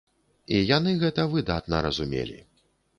І 0.57 0.61
яны 0.77 0.95
гэта 1.05 1.27
выдатна 1.37 1.85
разумелі. 1.91 2.45